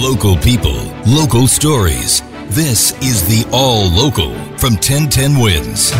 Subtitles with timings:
[0.00, 2.22] Local people, local stories.
[2.48, 5.92] This is the All Local from 1010 Wins.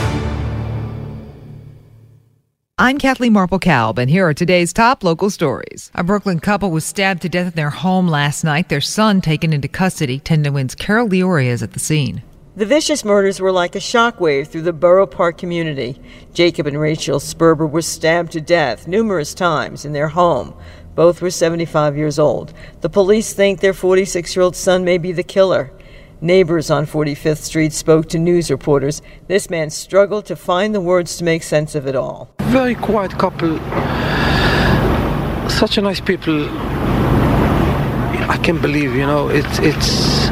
[2.79, 5.91] I'm Kathleen Marple Kalb, and here are today's top local stories.
[5.95, 9.53] A Brooklyn couple was stabbed to death in their home last night, their son taken
[9.53, 10.15] into custody.
[10.15, 12.23] 1010 Wins Carol D'Oria is at the scene.
[12.57, 16.01] The vicious murders were like a shockwave through the Borough Park community.
[16.33, 20.55] Jacob and Rachel Sperber were stabbed to death numerous times in their home.
[21.01, 22.53] Both were 75 years old.
[22.83, 25.73] The police think their 46 year old son may be the killer.
[26.21, 29.01] Neighbors on 45th Street spoke to news reporters.
[29.27, 32.29] This man struggled to find the words to make sense of it all.
[32.41, 33.57] Very quiet couple.
[35.49, 36.47] Such a nice people.
[38.29, 40.29] I can't believe, you know, it's it's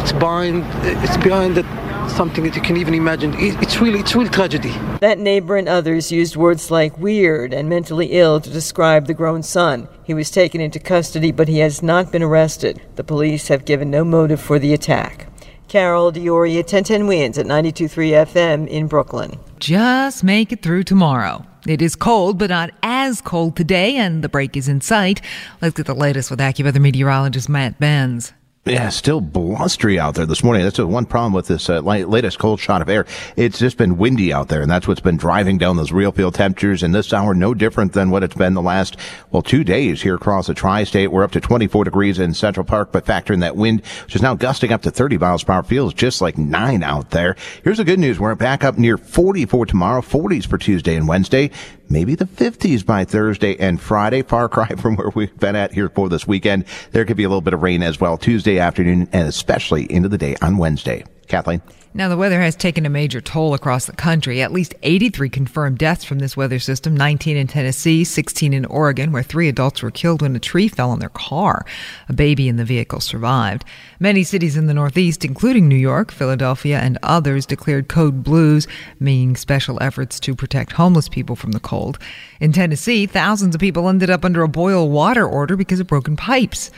[0.00, 0.62] it's behind
[1.02, 1.66] it's behind that
[2.08, 3.34] something that you can even imagine.
[3.36, 4.72] It's really it's real tragedy.
[5.00, 9.42] That neighbor and others used words like weird and mentally ill to describe the grown
[9.42, 9.88] son.
[10.04, 12.80] He was taken into custody, but he has not been arrested.
[12.96, 15.28] The police have given no motive for the attack.
[15.68, 19.38] Carol D'Oria, 1010 Wins at 92.3 FM in Brooklyn.
[19.58, 21.46] Just make it through tomorrow.
[21.66, 25.22] It is cold, but not as cold today, and the break is in sight.
[25.62, 28.32] Let's get the latest with AccuWeather meteorologist Matt Benz.
[28.64, 30.62] Yeah, still blustery out there this morning.
[30.62, 33.06] That's the one problem with this uh, latest cold shot of air.
[33.34, 36.84] It's just been windy out there, and that's what's been driving down those RealFeel temperatures.
[36.84, 38.96] And this hour, no different than what it's been the last,
[39.32, 41.08] well, two days here across the tri-state.
[41.08, 44.22] We're up to 24 degrees in Central Park, but factor in that wind, which is
[44.22, 45.64] now gusting up to 30 miles per hour.
[45.64, 47.34] Feels just like nine out there.
[47.64, 48.20] Here's the good news.
[48.20, 51.50] We're back up near 44 tomorrow, 40s for Tuesday and Wednesday
[51.92, 54.22] maybe the 50s by Thursday and Friday.
[54.22, 56.64] Far cry from where we've been at here for this weekend.
[56.90, 60.08] There could be a little bit of rain as well Tuesday afternoon and especially into
[60.08, 61.04] the day on Wednesday.
[61.32, 61.62] Kathleen?
[61.94, 64.40] Now, the weather has taken a major toll across the country.
[64.40, 69.12] At least 83 confirmed deaths from this weather system 19 in Tennessee, 16 in Oregon,
[69.12, 71.66] where three adults were killed when a tree fell on their car.
[72.08, 73.64] A baby in the vehicle survived.
[73.98, 78.66] Many cities in the Northeast, including New York, Philadelphia, and others, declared code blues,
[79.00, 81.98] meaning special efforts to protect homeless people from the cold.
[82.40, 86.16] In Tennessee, thousands of people ended up under a boil water order because of broken
[86.16, 86.70] pipes.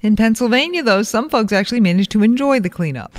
[0.00, 3.12] In Pennsylvania, though, some folks actually managed to enjoy the cleanup.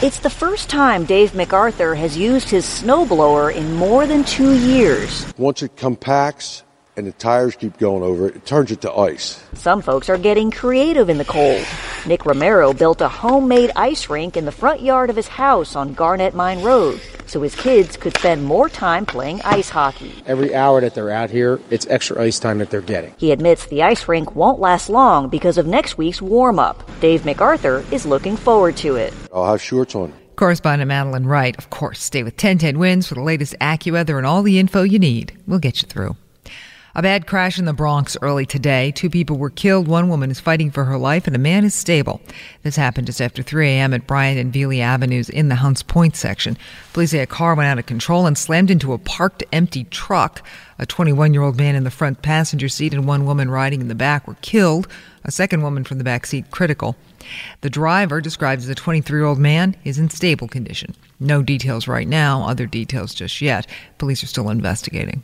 [0.00, 5.26] It's the first time Dave MacArthur has used his snowblower in more than two years.
[5.36, 6.62] Once it compacts
[6.96, 9.42] and the tires keep going over it, it turns it to ice.
[9.54, 11.66] Some folks are getting creative in the cold.
[12.06, 15.94] Nick Romero built a homemade ice rink in the front yard of his house on
[15.94, 20.22] Garnet Mine Road so his kids could spend more time playing ice hockey.
[20.26, 23.14] Every hour that they're out here, it's extra ice time that they're getting.
[23.16, 26.82] He admits the ice rink won't last long because of next week's warm up.
[27.00, 29.12] Dave MacArthur is looking forward to it.
[29.32, 30.12] I'll have shorts on.
[30.36, 34.42] Correspondent Madeline Wright, of course, stay with 1010 Wins for the latest AccuWeather and all
[34.42, 35.36] the info you need.
[35.46, 36.16] We'll get you through.
[36.94, 38.90] A bad crash in the Bronx early today.
[38.92, 39.86] Two people were killed.
[39.86, 42.22] One woman is fighting for her life, and a man is stable.
[42.62, 43.92] This happened just after 3 a.m.
[43.92, 46.56] at Bryant and Viele Avenues in the Hunts Point section.
[46.94, 50.42] Police say a car went out of control and slammed into a parked empty truck.
[50.78, 53.88] A 21 year old man in the front passenger seat and one woman riding in
[53.88, 54.88] the back were killed.
[55.24, 56.96] A second woman from the back seat critical.
[57.60, 60.94] The driver, described as a 23 year old man, is in stable condition.
[61.20, 63.66] No details right now, other details just yet.
[63.98, 65.22] Police are still investigating.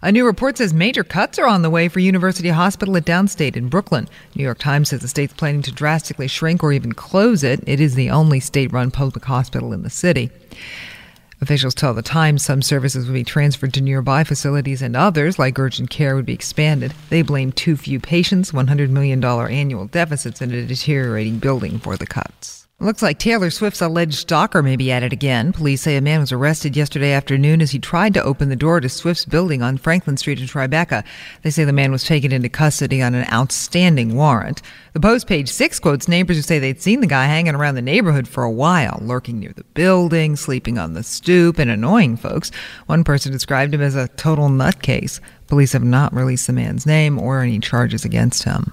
[0.00, 3.56] A new report says major cuts are on the way for University Hospital at Downstate
[3.56, 4.08] in Brooklyn.
[4.36, 7.64] New York Times says the state's planning to drastically shrink or even close it.
[7.66, 10.30] It is the only state run public hospital in the city.
[11.40, 15.58] Officials tell the Times some services will be transferred to nearby facilities and others, like
[15.58, 16.94] urgent care, would be expanded.
[17.10, 22.06] They blame too few patients, $100 million annual deficits, and a deteriorating building for the
[22.06, 22.67] cuts.
[22.80, 25.52] Looks like Taylor Swift's alleged stalker may be at it again.
[25.52, 28.78] Police say a man was arrested yesterday afternoon as he tried to open the door
[28.78, 31.02] to Swift's building on Franklin Street in Tribeca.
[31.42, 34.62] They say the man was taken into custody on an outstanding warrant.
[34.92, 37.82] The Post page six quotes neighbors who say they'd seen the guy hanging around the
[37.82, 42.52] neighborhood for a while, lurking near the building, sleeping on the stoop, and annoying folks.
[42.86, 45.18] One person described him as a total nutcase.
[45.48, 48.72] Police have not released the man's name or any charges against him.